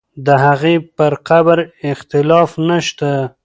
[0.25, 1.57] د هغې پر قبر
[1.91, 3.11] اختلاف نه شته.